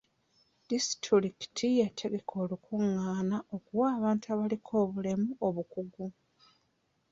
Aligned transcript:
Disitulikiti 0.69 1.67
yategeka 1.81 2.33
olukungaana 2.43 3.37
okuwa 3.55 3.85
abantu 3.97 4.25
abaliko 4.33 4.71
obulemu 4.83 5.29
obukugu. 5.47 6.07